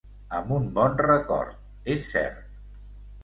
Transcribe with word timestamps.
Amb 0.35 0.53
un 0.55 0.63
bon 0.77 0.95
record, 1.01 1.53
és 1.97 2.09
cert. 2.13 2.47